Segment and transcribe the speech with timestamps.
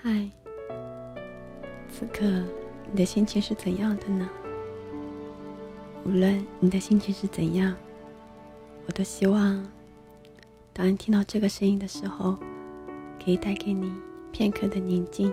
[0.00, 0.30] 嗨，
[1.90, 2.24] 此刻
[2.92, 4.28] 你的心情是怎样的呢？
[6.04, 7.74] 无论你的心情是怎样，
[8.86, 9.66] 我都希望，
[10.72, 12.38] 当你听到这个声音的时候，
[13.22, 13.92] 可以带给你
[14.30, 15.32] 片刻的宁静。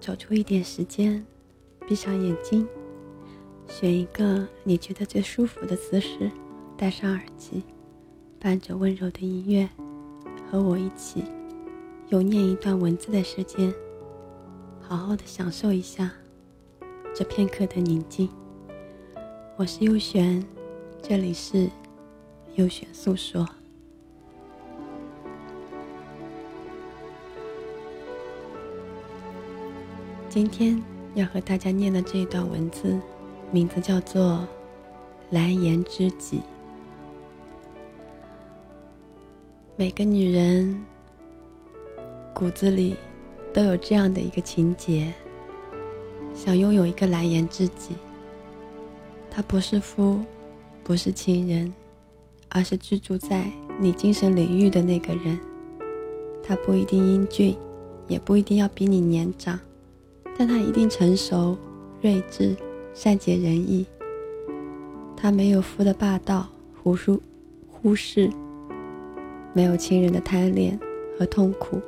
[0.00, 1.24] 找出一点时间，
[1.86, 2.66] 闭上眼睛，
[3.68, 6.28] 选一个你觉得最舒服的姿势，
[6.76, 7.62] 戴上耳机，
[8.40, 9.68] 伴着温柔的音乐，
[10.50, 11.22] 和我一起。
[12.12, 13.72] 有念一段文字的时间，
[14.82, 16.12] 好好的享受一下
[17.14, 18.28] 这片刻的宁静。
[19.56, 20.44] 我是优璇，
[21.00, 21.70] 这里是
[22.56, 23.48] 优璇诉说。
[30.28, 30.82] 今天
[31.14, 33.00] 要和大家念的这一段文字，
[33.50, 34.32] 名字叫做
[35.30, 36.36] 《蓝颜知己》。
[39.76, 40.91] 每个女人。
[42.34, 42.96] 骨子里
[43.52, 45.12] 都有这样的一个情节：
[46.34, 47.94] 想拥有一个蓝颜知己。
[49.30, 50.20] 他不是夫，
[50.82, 51.72] 不是情人，
[52.48, 55.38] 而是居住在你精神领域的那个人。
[56.42, 57.56] 他不一定英俊，
[58.08, 59.58] 也不一定要比你年长，
[60.36, 61.56] 但他一定成熟、
[62.00, 62.56] 睿智、
[62.92, 63.86] 善解人意。
[65.16, 66.48] 他没有夫的霸道、
[66.82, 67.22] 忽疏、
[67.70, 68.28] 忽视，
[69.52, 70.78] 没有情人的贪恋
[71.18, 71.80] 和痛苦。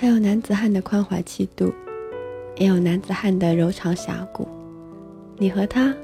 [0.00, 1.70] 他有男子汉的宽怀气度，
[2.56, 4.48] 也有男子汉的柔肠侠骨。
[5.36, 5.94] 你和他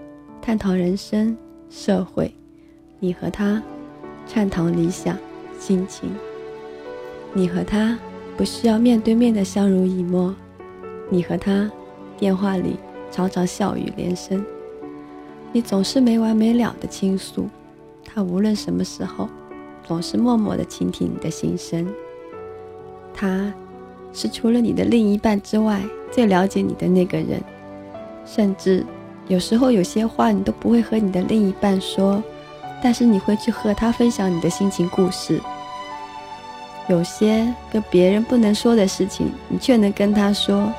[0.43, 1.35] 探讨人生、
[1.71, 2.31] 社会，
[3.01, 3.63] 你和他
[4.27, 5.17] 畅谈理想、
[5.59, 6.11] 心情。
[7.33, 7.99] 你和他
[8.37, 10.35] 不需要面对面的相濡以沫，
[11.09, 11.73] 你和他
[12.19, 12.77] 电话里
[13.11, 14.45] 常常笑语连声。
[15.53, 17.49] 你总是没完没了的倾诉，
[18.05, 19.27] 他无论什么时候，
[19.87, 21.91] 总是默默的倾听你的心声。
[23.15, 23.51] 他。
[24.17, 25.79] 是除了你的另一半之外
[26.11, 27.39] 最了解你的那个人，
[28.25, 28.83] 甚至
[29.29, 32.23] 有时候有些话你都不会和你的另一半说，
[32.83, 35.39] 但是你会去和他分享你的心情故事。
[36.89, 40.73] 有些跟别人不能说的事情，你却能跟他说。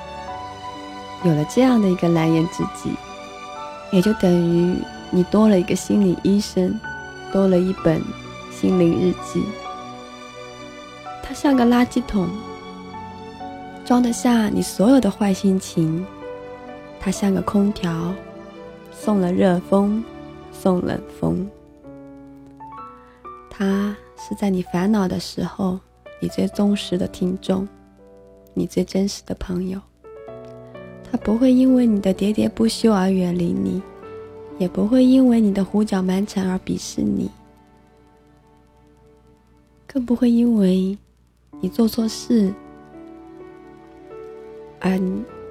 [1.23, 2.89] 有了这样的一个蓝颜知己，
[3.91, 4.75] 也就等于
[5.11, 6.79] 你多了一个心理医生，
[7.31, 8.01] 多了一本
[8.51, 9.43] 心灵日记。
[11.21, 12.27] 他像个垃圾桶。
[13.87, 16.05] 装得下你所有的坏心情，
[16.99, 18.13] 它像个空调，
[18.91, 20.03] 送了热风，
[20.51, 21.49] 送冷风。
[23.49, 25.79] 它是在你烦恼的时候，
[26.19, 27.65] 你最忠实的听众，
[28.53, 29.79] 你最真实的朋友。
[31.09, 33.81] 他不会因为你的喋喋不休而远离你，
[34.57, 37.31] 也不会因为你的胡搅蛮缠而鄙视你，
[39.87, 40.97] 更不会因为
[41.61, 42.53] 你做错事。
[44.87, 44.97] 而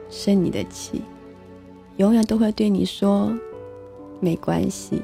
[0.09, 1.03] 生你的气，
[1.99, 3.37] 永远都会对你说
[4.19, 5.03] ：“没关系。”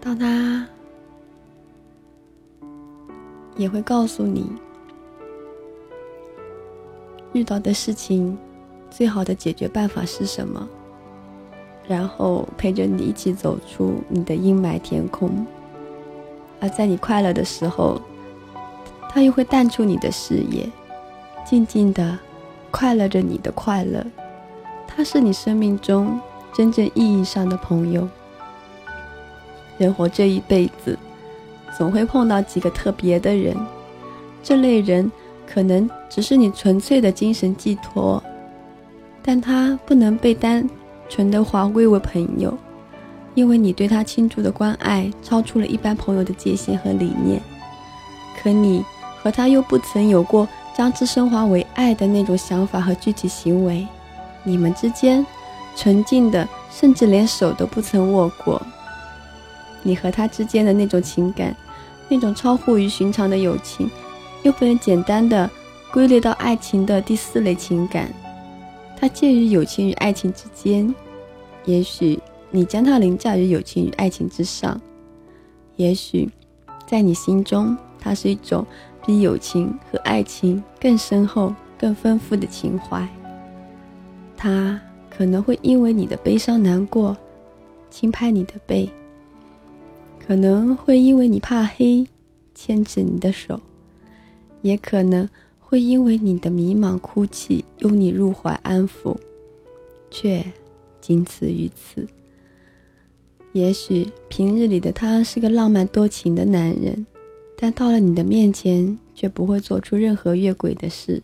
[0.00, 0.66] 当他
[3.56, 4.50] 也会告诉你，
[7.34, 8.38] 遇到的事情
[8.88, 10.66] 最好的解决办法是什么，
[11.86, 15.46] 然后陪着你一起走出你的阴霾天空。
[16.58, 18.00] 而在你快乐的时候，
[19.10, 20.70] 他又会淡出你的视野，
[21.48, 22.18] 静静的
[22.70, 24.04] 快乐着你的快乐。
[24.86, 26.18] 他是你生命中
[26.52, 28.08] 真正意义上的朋友。
[29.78, 30.98] 人活这一辈子，
[31.76, 33.56] 总会碰到几个特别的人，
[34.42, 35.10] 这类人
[35.46, 38.22] 可能只是你纯粹的精神寄托，
[39.22, 40.68] 但他不能被单
[41.08, 42.56] 纯的划归为朋友，
[43.34, 47.40] 因为你对他倾注的关爱超出了一般朋友的界限和理念。
[48.42, 48.84] 可你。
[49.22, 53.88] 和他又不曾有过将之升华为爱的那种想法和具体行为，
[54.44, 55.24] 你们之间
[55.74, 58.60] 纯净的，甚至连手都不曾握过。
[59.82, 61.56] 你和他之间的那种情感，
[62.10, 63.90] 那种超乎于寻常的友情，
[64.42, 65.50] 又不能简单的
[65.90, 68.12] 归类到爱情的第四类情感，
[69.00, 70.94] 它介于友情与爱情之间。
[71.64, 72.20] 也许
[72.50, 74.78] 你将它凌驾于友情与爱情之上，
[75.76, 76.28] 也许
[76.86, 78.66] 在你心中，它是一种。
[79.06, 83.08] 比友情和爱情更深厚、更丰富的情怀。
[84.36, 87.16] 他可能会因为你的悲伤难过，
[87.88, 88.90] 轻拍你的背；
[90.26, 92.06] 可能会因为你怕黑，
[92.54, 93.56] 牵着你的手；
[94.60, 95.28] 也可能
[95.60, 99.16] 会因为你的迷茫哭泣，拥你入怀安抚，
[100.10, 100.44] 却
[101.00, 102.06] 仅此于此。
[103.52, 107.06] 也许平日里的他是个浪漫多情的男人。
[107.56, 111.22] 但到了你的面前，却不会做出任何越轨的事。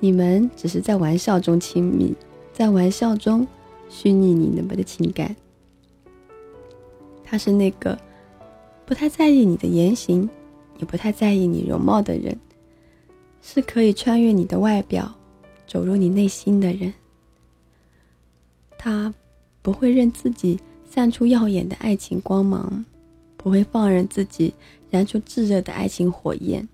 [0.00, 2.12] 你们只是在玩笑中亲密，
[2.52, 3.46] 在玩笑中
[3.88, 5.34] 虚拟你那么的情感。
[7.22, 7.96] 他是那个
[8.84, 10.28] 不太在意你的言行，
[10.78, 12.36] 也不太在意你容貌的人，
[13.40, 15.14] 是可以穿越你的外表，
[15.66, 16.92] 走入你内心的人。
[18.76, 19.14] 他
[19.62, 22.84] 不会任自己散出耀眼的爱情光芒，
[23.36, 24.52] 不会放任自己
[24.92, 26.68] 燃出炙热的爱情火焰。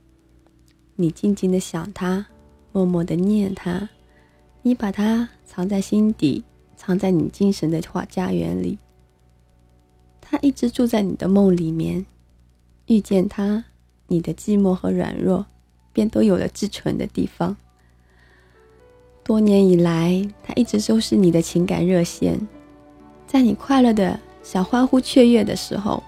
[0.96, 2.26] 你静静的想他。
[2.70, 3.88] 默默的念他，
[4.60, 6.44] 你把他藏在心底，
[6.76, 8.78] 藏在你精神的花家园里。
[10.20, 12.04] 他一直住在你的梦里面，
[12.86, 13.64] 遇见他，
[14.06, 15.46] 你的寂寞和软弱
[15.94, 17.56] 便都有了寄存的地方。
[19.24, 22.38] 多年以来，他一直都是你的情感热线，
[23.26, 26.02] 在你快乐的想欢呼雀跃的时候，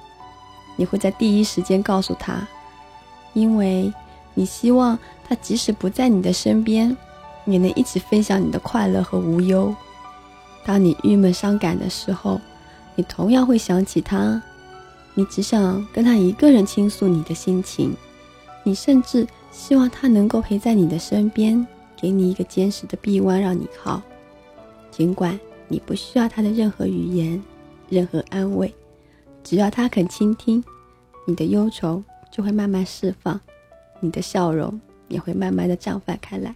[0.80, 2.48] 你会在第一时间告诉他，
[3.34, 3.92] 因为
[4.32, 4.98] 你希望。
[5.28, 6.96] 他即使不在你的身边，
[7.44, 9.72] 也能一起分享你的快乐和无忧。
[10.64, 12.40] 当你郁闷伤感的时候，
[12.96, 14.42] 你同样会想起他。
[15.14, 17.94] 你只想跟他一个人倾诉你的心情，
[18.64, 21.64] 你甚至希望他能够陪在你的身边，
[21.96, 24.02] 给你一个坚实的臂弯让你靠。
[24.90, 25.38] 尽管
[25.68, 27.40] 你不需要他的任何语言、
[27.88, 28.74] 任何安慰，
[29.42, 30.62] 只要他肯倾听，
[31.26, 33.40] 你的忧愁就会慢慢释放，
[34.00, 34.80] 你的笑容。
[35.10, 36.54] 也会慢慢的绽放开来。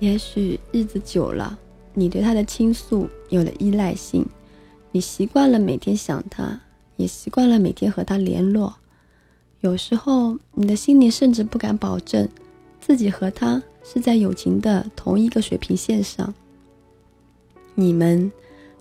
[0.00, 1.58] 也许日子久了，
[1.94, 4.22] 你对他的倾诉有了依赖性，
[4.92, 6.60] 你习惯了每天想他，
[6.96, 8.76] 也习惯了每天和他联络。
[9.60, 12.28] 有时候，你的心里甚至不敢保证
[12.82, 16.34] 自己和他是在友情的同一个水平线上。
[17.74, 18.30] 你们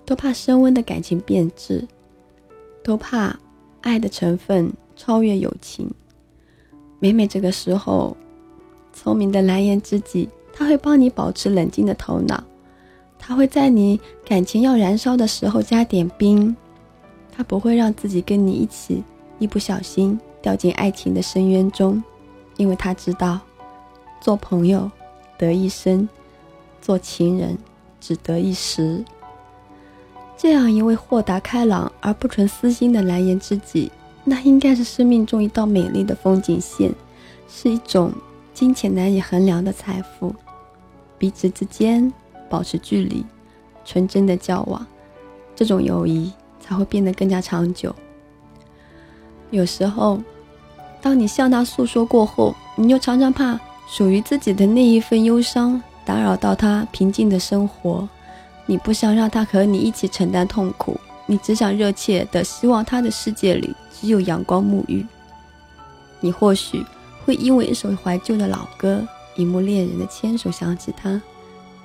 [0.05, 1.87] 都怕升温的感情变质，
[2.87, 3.37] 都怕
[3.81, 5.91] 爱的成分超越友情。
[6.99, 8.15] 每每这个时候，
[8.93, 12.41] 聪明的蓝颜知己，他会帮你保持冷静的头脑，
[13.19, 16.55] 他会在你感情要燃烧的时候加点冰，
[17.29, 19.03] 他不会让自己跟你一起
[19.37, 22.01] 一不小心掉进爱情的深渊中，
[22.55, 23.37] 因为他知道，
[24.21, 24.89] 做朋友
[25.37, 26.07] 得一生，
[26.81, 27.57] 做情人
[27.99, 29.03] 只得一时。
[30.37, 33.91] 这样一位豁达开朗而不存私心的蓝颜知己。
[34.23, 36.91] 那应该是生命中一道美丽的风景线，
[37.49, 38.11] 是一种
[38.53, 40.35] 金钱难以衡量的财富。
[41.17, 42.11] 彼此之间
[42.49, 43.25] 保持距离，
[43.85, 44.85] 纯真的交往，
[45.55, 47.95] 这种友谊才会变得更加长久。
[49.49, 50.21] 有时候，
[51.01, 53.57] 当你向他诉说过后，你又常常怕
[53.87, 58.07] 属于自己的那一份忧伤打扰到他平静的生活，
[58.67, 60.99] 你不想让他和你一起承担痛苦。
[61.25, 65.05] 你只想热切的希望他的世界里只有阳光沐浴。
[66.21, 66.85] 你或许
[67.25, 69.05] 会因为一首怀旧的老歌，
[69.35, 71.21] 一幕恋人的牵手想起他，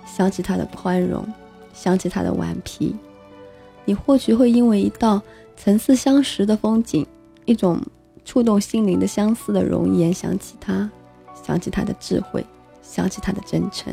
[0.07, 1.27] 想起他的宽容，
[1.75, 2.95] 想起他的顽皮。
[3.85, 5.21] 你或许会因为一道
[5.57, 7.05] 层次相识的风景，
[7.45, 7.81] 一种
[8.25, 10.89] 触动心灵的相似的容颜想起他，
[11.45, 12.47] 想起他的智慧，
[12.81, 13.93] 想起他的真诚。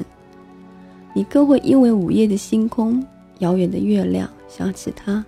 [1.14, 3.06] 你更会因为午夜的星空，
[3.40, 5.26] 遥远的月亮想起他。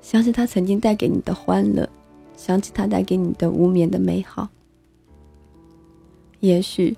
[0.00, 1.88] 想起他曾经带给你的欢乐，
[2.36, 4.48] 想起他带给你的无眠的美好。
[6.40, 6.96] 也许，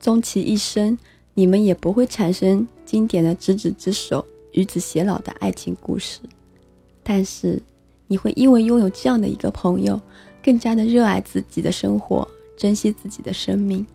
[0.00, 0.96] 终其一生，
[1.34, 6.20] 你们也不会产生经典的执子之手、与子偕老的爱情故事。
[7.02, 7.60] 但是，
[8.06, 10.00] 你会因为拥有这样的一个朋友，
[10.42, 13.86] 更加的热爱自己的生活，珍惜自己的生命。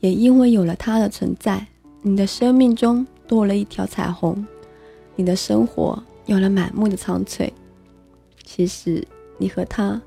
[0.00, 1.66] 也因为有了他的存在，
[2.02, 4.46] 你的生命中多了一条彩虹，
[5.16, 7.52] 你的生活有了满目的苍翠。
[8.44, 9.06] 其实，
[9.38, 10.00] 你和他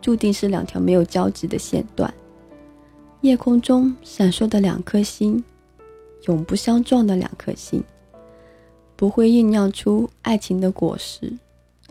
[0.00, 2.12] 注定是两条没有交集的线段，
[3.20, 5.42] 夜空中闪烁的两颗星，
[6.26, 7.82] 永不相撞的两颗星，
[8.96, 11.32] 不会酝酿出爱情的果实。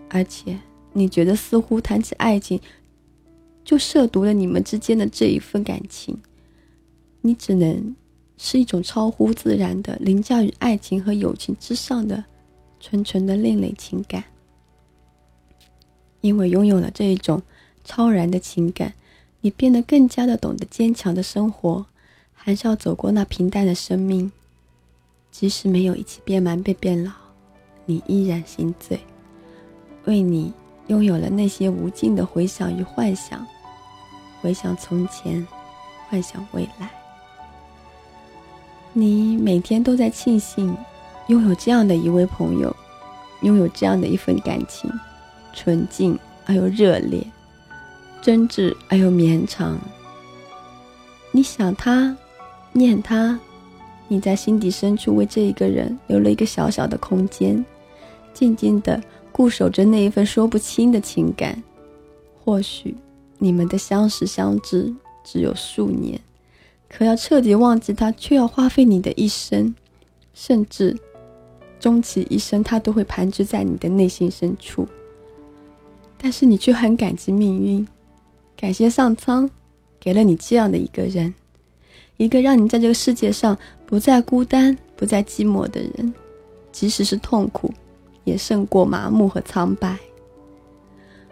[0.10, 0.60] 而且，
[0.94, 2.60] 你觉得似乎谈起爱情，
[3.64, 6.18] 就涉毒了你们之间的这一份感情，
[7.22, 7.96] 你只能
[8.38, 12.24] 是一种超乎自然的、凌驾于爱情和友情之上的
[12.80, 14.24] 纯纯的另类情感。
[16.22, 17.42] 因为拥有了这一种
[17.84, 18.94] 超然的情感，
[19.42, 21.86] 你变得更加的懂得坚强的生活，
[22.34, 24.32] 还是要走过那平淡的生命。
[25.32, 27.12] 即使没有一起变满变变老，
[27.86, 29.00] 你依然心醉，
[30.06, 30.52] 为你
[30.88, 33.46] 拥有了那些无尽的回想与幻想，
[34.42, 35.46] 回想从前，
[36.10, 37.05] 幻想未来。
[38.98, 40.74] 你每天都在庆幸
[41.28, 42.74] 拥有这样的一位朋友，
[43.42, 44.90] 拥有这样的一份感情。
[45.54, 47.22] 纯净而又热烈，
[48.22, 49.78] 真挚而又绵长。
[51.32, 52.16] 你想他，
[52.72, 53.38] 念他，
[54.08, 57.66] 你在心底深处为这一个人留了一个小小的空间，
[58.34, 59.02] 静静的
[59.34, 61.62] 固守着那一份说不清的情感。
[62.46, 62.96] 或许
[63.40, 66.18] 你们的相识相知只有数年，
[66.98, 69.76] 可要彻底忘记他，却要花费你的一生，
[70.34, 70.98] 甚至
[71.78, 74.88] 终其一生，他都会盘踞在你的内心深处。
[76.18, 77.86] 但是你却很感激命运，
[78.56, 79.50] 感谢上苍。
[80.00, 81.34] 给了你这样的一个人，
[82.18, 86.14] 一个让你在这个世界上不再孤单、不再寂寞的人，
[86.72, 87.74] 即使是痛苦，
[88.24, 89.98] 也胜过麻木和苍白。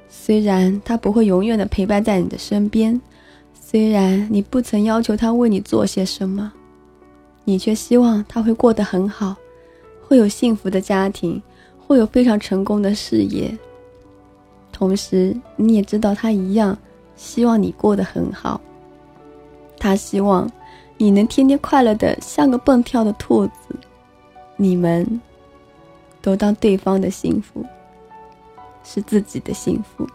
[0.09, 2.99] 虽然他不会永远的陪伴在你的身边，
[3.73, 6.53] 虽然你不曾要求他为你做些什么，
[7.43, 9.35] 你却希望他会过得很好，
[10.07, 11.41] 会有幸福的家庭，
[11.79, 13.51] 会有非常成功的事业。
[14.71, 16.77] 同时，你也知道他一样。
[17.15, 18.61] 希望你过得很好。
[19.79, 20.47] 他希望
[20.97, 23.75] 你能天天快乐的像个蹦跳的兔子。
[24.55, 25.19] 你们
[26.21, 27.65] 都当对方的幸福
[28.83, 30.07] 是自己的幸福。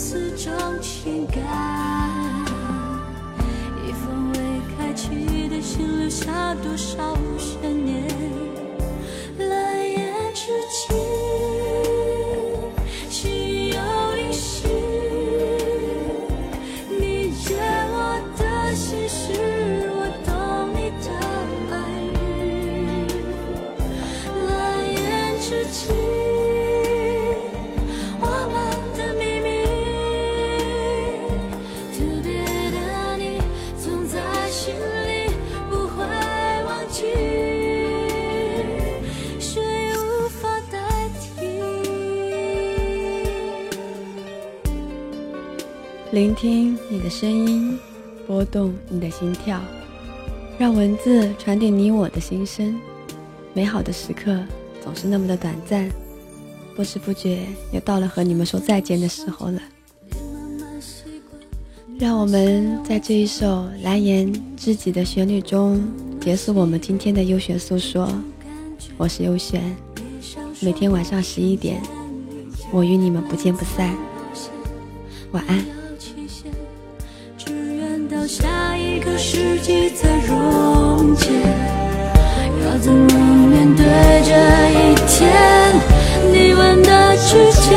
[0.00, 1.42] 四种情感。
[3.84, 4.38] 一封未
[4.76, 8.47] 开启的信，留下多少悬念？
[46.18, 47.78] 聆听你的声音，
[48.26, 49.60] 拨动你的心跳，
[50.58, 52.76] 让文字传递你我的心声。
[53.54, 54.36] 美好的时刻
[54.82, 55.88] 总是那么的短暂，
[56.74, 59.62] 不知不觉又到了和你们说再见的时候了。
[62.00, 65.80] 让我们在这一首蓝颜知己的旋律中
[66.20, 68.12] 结束我们今天的优选诉说。
[68.96, 69.62] 我是优选，
[70.60, 71.80] 每天晚上十一点，
[72.72, 73.96] 我与你们不见不散。
[75.30, 75.77] 晚安。
[79.18, 81.26] 世纪在溶解，
[82.64, 83.12] 要怎么
[83.48, 83.84] 面对
[84.22, 84.30] 这
[84.70, 85.28] 一天？
[86.32, 87.76] 你问的直接，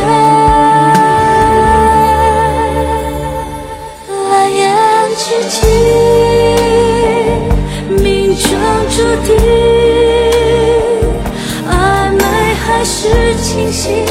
[4.30, 4.62] 蓝颜
[5.18, 5.66] 知己，
[8.04, 8.48] 命中
[8.92, 9.36] 注定，
[11.68, 11.72] 暧
[12.12, 12.22] 昧
[12.54, 13.00] 还是
[13.42, 14.06] 清醒，